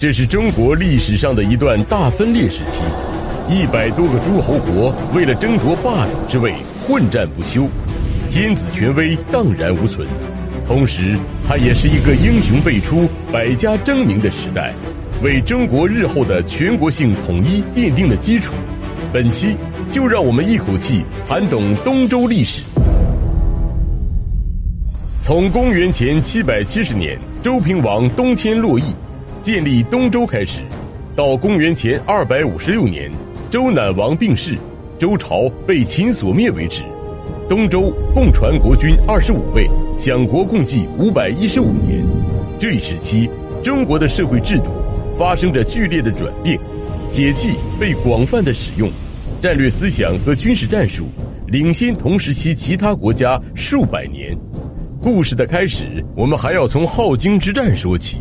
[0.00, 2.80] 这是中国历史上的一段大分裂时期，
[3.50, 6.54] 一百多个诸侯国为了争夺霸主之位，
[6.86, 7.68] 混战不休，
[8.30, 10.08] 天子权威荡然无存。
[10.66, 14.74] 同时，它也是一个英雄辈出、百家争鸣的时代，
[15.22, 18.54] 为中国日后的全国性统一奠定了基础。
[19.12, 19.54] 本期
[19.90, 22.62] 就让我们一口气涵懂东周历史。
[25.20, 28.84] 从公元前七百七十年，周平王东迁洛邑。
[29.42, 30.60] 建立东周开始，
[31.16, 33.10] 到公元前二百五十六年，
[33.50, 34.54] 周赧王病逝，
[34.98, 36.82] 周朝被秦所灭为止。
[37.48, 39.66] 东周共传国君二十五位，
[39.96, 42.04] 享国共计五百一十五年。
[42.58, 43.30] 这一时期，
[43.62, 44.66] 中国的社会制度
[45.18, 46.58] 发生着剧烈的转变，
[47.10, 48.90] 铁器被广泛的使用，
[49.40, 51.06] 战略思想和军事战术
[51.48, 54.36] 领先同时期其他国家数百年。
[55.00, 58.18] 故事的开始，我们还要从镐京之战说起。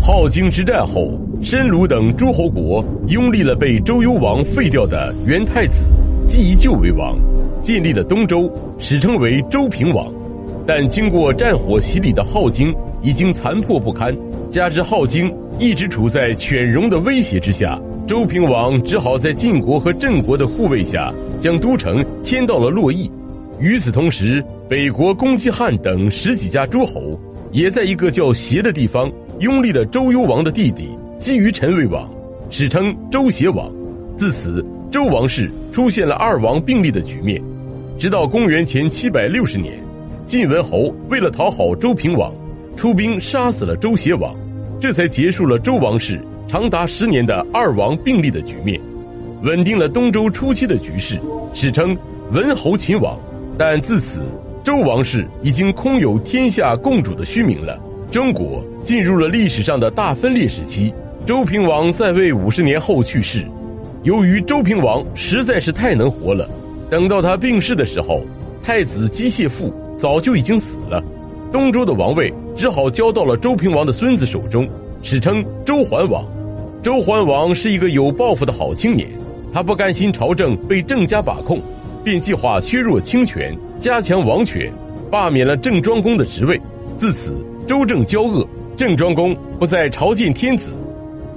[0.00, 5.90] 镐京之战后，申鲁等诸侯国拥立了被周幽王废掉的元太子
[6.26, 7.18] 季宜臼为王，
[7.60, 10.10] 建立了东周，史称为周平王。
[10.66, 14.16] 但经过战火洗礼的镐京已经残破不堪，
[14.48, 23.08] 加之镐京一直处在犬戎的威胁之下，周平王只好在晋国和郑国的护卫下，将都城迁到了洛邑。
[23.60, 27.20] 与此同时，北国公姬汉等十几家诸侯
[27.52, 29.12] 也在一个叫协的地方。
[29.40, 32.06] 拥立了周幽王的弟弟姬于臣为王，
[32.50, 33.72] 史称周邪王。
[34.14, 37.42] 自此，周王室出现了二王并立的局面。
[37.98, 39.82] 直到公元前七百六十年，
[40.26, 42.30] 晋文侯为了讨好周平王，
[42.76, 44.36] 出兵杀死了周邪王，
[44.78, 48.78] 这才结束了周王室长达十年的二王并立的局面，
[49.42, 51.18] 稳定了东周初期的局势，
[51.54, 51.96] 史称
[52.30, 53.18] 文侯秦王。
[53.56, 54.20] 但自此，
[54.62, 57.80] 周王室已经空有天下共主的虚名了。
[58.10, 60.92] 中国进入了历史上的大分裂时期。
[61.26, 63.44] 周平王在位五十年后去世，
[64.04, 66.48] 由于周平王实在是太能活了，
[66.88, 68.22] 等到他病逝的时候，
[68.62, 71.02] 太子姬谢父早就已经死了，
[71.52, 74.66] 东周的王位只好交到了周平王的孙子手中，
[75.02, 76.24] 史称周桓王。
[76.82, 79.06] 周桓王是一个有抱负的好青年，
[79.52, 81.60] 他不甘心朝政被郑家把控，
[82.02, 84.72] 便计划削弱清权，加强王权，
[85.10, 86.58] 罢免了郑庄公的职位，
[86.96, 87.36] 自此。
[87.66, 88.44] 周正交恶，
[88.80, 90.72] 郑庄公不再朝见天子，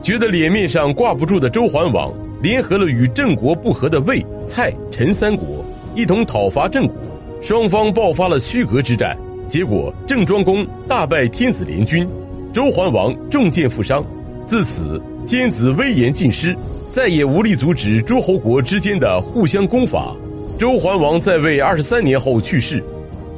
[0.01, 2.09] 觉得脸面上挂不住的周桓王，
[2.41, 5.45] 联合了与郑国不和的魏、蔡、陈三国，
[5.93, 6.95] 一同讨伐郑国。
[7.41, 9.13] 双方爆发了虚格之战，
[9.45, 12.07] 结果郑庄公大败天子联军，
[12.53, 14.01] 周桓王中箭负伤。
[14.47, 16.55] 自此，天子威严尽失，
[16.93, 20.15] 再也无力阻止诸侯国之间的互相攻伐。
[20.57, 22.81] 周桓王在位二十三年后去世，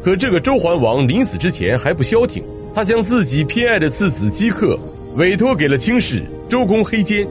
[0.04, 2.44] 可这个周桓王临死之前还不消停。
[2.76, 4.78] 他将自己偏爱的次子姬克
[5.16, 7.26] 委托给了卿士周公黑肩，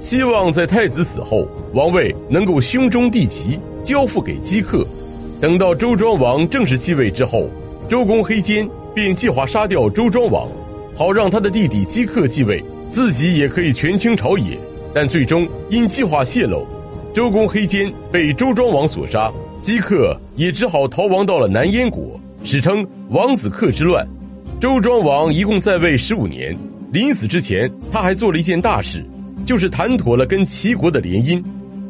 [0.00, 4.84] 希望在太子死后，王位能够兄终弟及，交付给姬克。
[5.40, 7.48] 等到周庄王正式继位之后，
[7.88, 10.48] 周公黑肩便计划杀掉周庄王，
[10.96, 12.60] 好让他的弟弟姬克继位，
[12.90, 14.58] 自己也可以权倾朝野。
[14.92, 16.66] 但最终因计划泄露，
[17.14, 19.32] 周公黑肩被周庄王所杀，
[19.62, 24.04] 姬克也只好逃亡到了南燕国，史称王子克之乱。
[24.60, 26.56] 周庄王一共在位十五年，
[26.90, 29.06] 临死之前，他还做了一件大事，
[29.46, 31.40] 就是谈妥了跟齐国的联姻。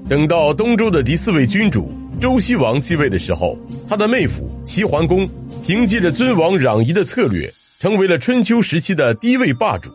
[0.06, 1.90] 等到东周的第四位君主
[2.20, 3.56] 周西王继位的时候，
[3.88, 5.26] 他的妹夫齐桓公
[5.64, 9.90] 凭借着尊王攘夷的策略，成为了春秋时期的第一位霸主。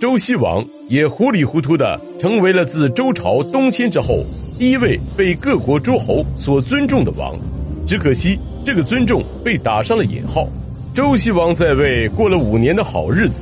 [0.00, 4.24] 周西王也糊里糊涂的成为了自周朝东迁之后
[4.58, 7.38] 第一位被各国诸侯所尊重的王。
[7.86, 8.36] 只可惜，
[8.66, 10.48] 这个尊重被打上了引号。
[10.98, 13.40] 周西王在位过了五年的好日子，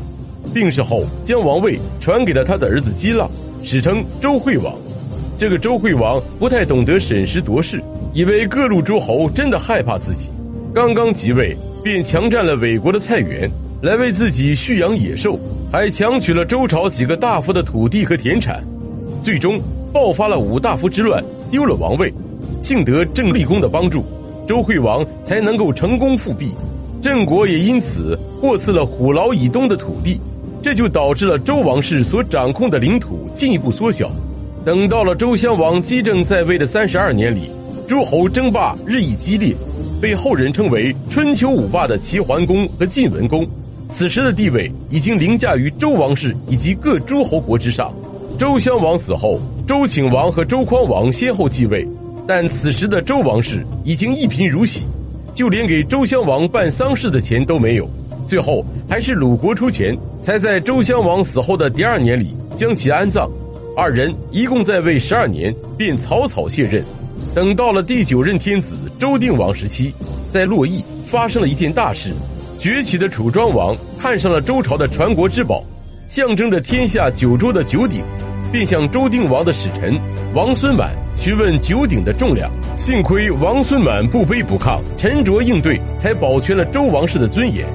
[0.52, 3.30] 病逝后将王位传给了他的儿子姬浪，
[3.64, 4.74] 史称周惠王。
[5.38, 10.28] 这个周惠王不太懂得审时度势，以为各路诸侯真的害怕自己，
[10.74, 13.50] 刚刚即位便强占了魏国的菜园
[13.80, 15.38] 来为自己蓄养野兽，
[15.72, 18.62] 还强取了周朝几个大夫的土地和田产，
[19.22, 19.59] 最终
[19.94, 22.12] 爆发了五大夫之乱，丢了王位。
[22.60, 24.04] 幸得郑立公的帮助，
[24.47, 26.54] 周惠王才能够成功复辟。
[27.06, 30.20] 郑国也因此获赐了虎牢以东的土地，
[30.60, 34.10] 这就导致了周王室所掌控的领土进一步缩小。
[34.64, 37.48] 等到了周襄王姬政在位的三十二年里，
[37.86, 39.54] 诸侯争霸日益激烈，
[40.00, 43.47] 被后人称为春秋五霸的齐桓公和晋文公，
[43.88, 47.94] 此时的地位已经凌驾于周王室以及各诸侯国之上。
[48.36, 51.86] 周襄王死后，周顷王和周匡王先后继位，
[52.26, 54.80] 但此时的周王室已经一贫如洗。
[55.36, 57.86] 就连给周襄王办丧事的钱都没有，
[58.27, 63.30] 最后还是鲁国出钱，才在周襄王死后的第二年里将其安葬。
[63.77, 66.83] 二人一共在位十二年，便草草卸任。
[67.34, 69.92] 等到了第九任天子周定王时期，
[70.33, 72.15] 在洛邑发生了一件大事：
[72.59, 75.62] 崛起的楚庄王看上了周朝的传国之宝，
[76.09, 78.03] 象征着天下九州的九鼎，
[78.50, 80.00] 便向周定王的使臣
[80.34, 82.48] 王孙满询问九鼎的重量。
[82.76, 87.66] 幸亏王孙满不卑不亢，沉着应对，才保全了周王室的尊严。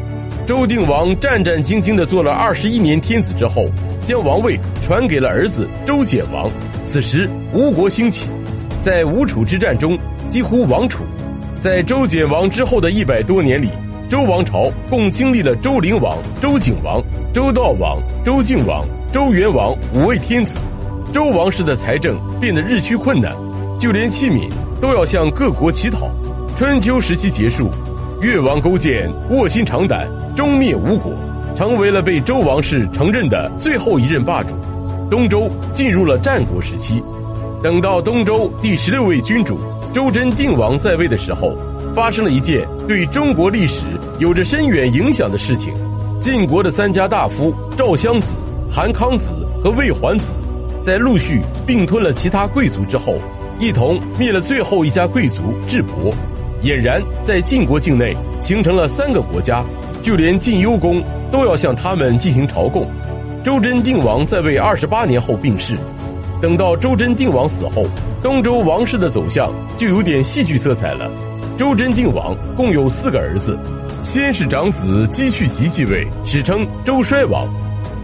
[0.48, 3.66] 周定王战战兢兢地做了二十一年天子之后，
[4.06, 6.50] 将王位传给了儿子周简王。
[6.86, 8.30] 此时吴国兴起。
[8.80, 10.00] 在吴楚之战中
[10.30, 11.04] 几乎亡楚，
[11.60, 13.68] 在周简王之后的一百多年里，
[14.08, 17.04] 周王朝共经历了周灵王、周景王、
[17.34, 20.58] 周悼王、周敬王、周元王五位天子，
[21.14, 23.36] 周王室的财政变得日趋困难，
[23.78, 24.50] 就连器皿
[24.80, 26.10] 都要向各国乞讨。
[26.56, 27.70] 春秋时期结束，
[28.22, 31.12] 越王勾践卧薪尝胆，终灭吴国，
[31.54, 34.56] 成为了被周王室承认的最后一任霸主。
[35.10, 37.04] 东周进入了战国时期。
[37.62, 39.60] 等到东周第十六位君主
[39.94, 41.54] 周真定王在位的时候，
[41.94, 43.82] 发生了一件对中国历史
[44.20, 45.74] 有着深远影响的事情。
[46.22, 48.38] 晋国的三家大夫赵襄子、
[48.72, 50.32] 韩康子和魏桓子，
[50.84, 53.16] 在陆续并吞了其他贵族之后，
[53.60, 56.12] 一同灭了最后一家贵族智伯，
[56.64, 59.64] 俨然在晋国境内形成了三个国家，
[60.02, 62.90] 就连晋幽公都要向他们进行朝贡。
[63.44, 65.78] 周真定王在位二十八年后病逝。
[66.42, 67.86] 等到周真定王死后，
[68.24, 71.12] 东周王室的走向就有点戏剧色彩了。
[71.56, 73.56] 周真定王共有四个儿子，
[74.02, 77.48] 先是长子姬去疾继位，史称周衰王。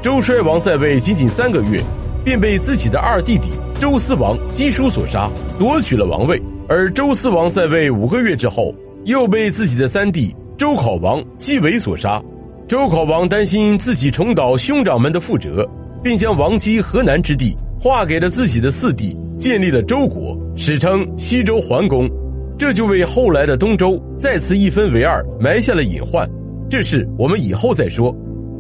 [0.04, 1.84] 周衰王在位仅仅三个月，
[2.28, 6.38] 便被自己的二弟弟周思王姬叔所杀，夺取了王位。
[6.68, 8.76] 而周思王在位五个月之后，
[9.06, 12.22] 又被自己的三弟周考王姬伟所杀。
[12.68, 15.66] 周考王担心自己重蹈兄长们的覆辙，
[16.04, 17.58] 便将王姬河南之地。
[17.80, 22.10] 划给了自己的四弟，建立了周国，史称西周桓公，
[22.58, 26.30] 这就为后来的东周再次一分为二埋下了隐患。
[26.70, 28.14] 这事我们以后再说。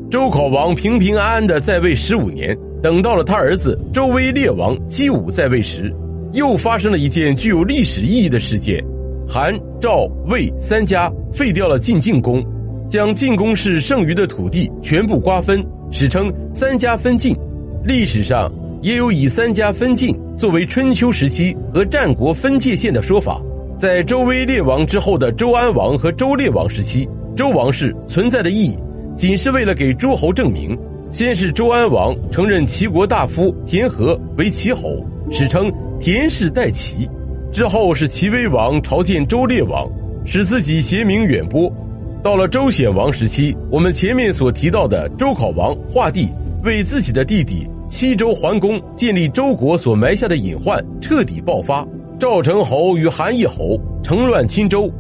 [0.10, 5.94] 周考王平平安安的在位十五年，等到了他儿子周威烈王姬武在位时，
[6.34, 8.84] 又发生了一件具有历史意义的事件：
[9.28, 12.44] 韩、赵、魏三家废掉了晋晋公，
[12.90, 17.36] 将晋公室剩余的土地全部瓜分，史称三家分晋。
[17.84, 18.52] 历史上。
[18.84, 23.42] 也有以三家分晋作为春秋时期和战国分界线的说法。
[23.80, 28.78] 在周威烈王之后的周安王和周烈王时期，周王室存在的意义，
[29.16, 30.78] 仅是为了给诸侯证明。
[31.10, 35.02] 先是周安王承认齐国大夫田和为齐侯，
[35.32, 37.08] 史称田氏代齐；
[37.52, 39.90] 之后是齐威王朝见周烈王，
[40.26, 41.72] 使自己贤名远播。
[42.22, 46.30] 到了周显王时期，我们前面所提到的周考王画地
[46.64, 47.66] 为自己的弟弟。
[47.90, 51.88] 西周桓公建立周国所埋下的隐患彻底爆发，
[52.20, 54.92] 赵成侯与韩义侯乘乱侵周，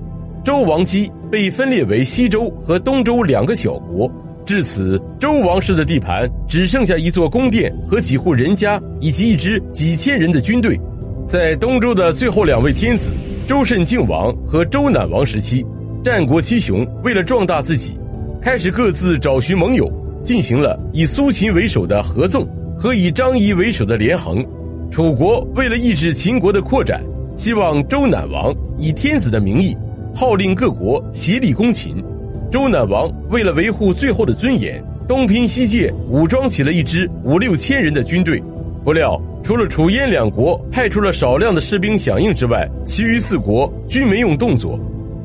[0.41, 4.09] 周王姬被分裂为西周和东周两个小国。
[4.47, 10.79] 至此，周王室的地盘只剩下一座宫殿和几户人家，以及一支几千人的军队。
[11.27, 13.11] 在东周的最后两位天子
[13.45, 15.65] 周慎靖王和周赧王时期，
[16.01, 17.99] 战国七雄为了壮大自己，
[18.41, 19.85] 开始各自找寻盟友，
[20.23, 22.47] 进行了以苏秦为首的合纵。
[22.79, 24.41] 和以张仪为首的连横，
[24.89, 27.03] 楚国为了抑制秦国的扩展，
[27.35, 29.75] 希望周赧王以天子的名义
[30.15, 32.01] 号令各国协力攻秦。
[32.49, 38.41] 周赧王为了维护最后的尊严，东拼西借，武装起了一支五六千人的军队。
[38.85, 44.79] 不料，除了楚燕两国派出了少量的士兵响应之外，其余四国均没用动作。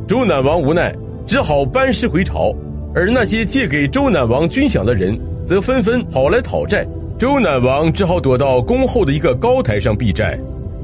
[0.08, 0.92] 周赧王无奈，
[1.26, 2.52] 只好班师回朝。
[2.94, 6.84] 而那些借给周赧王军饷的人，则纷纷跑来讨债。
[7.18, 10.36] 周赧王只好躲到宫后的一个高台上避债，“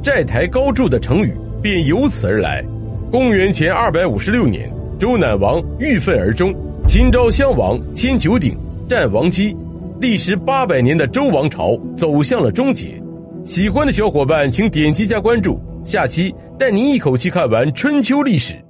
[0.05, 2.65] 债台高筑”的成语便由此而来。
[3.11, 6.53] 公元前二百五十六年，周赧王郁愤而终，
[6.85, 9.57] 秦昭襄王迁九鼎，战王姬，
[10.01, 13.01] 历时八百年的周王朝走向了终结。
[13.45, 18.61] 喜欢的小伙伴请点击加关注，下期带您一口气看完春秋历史。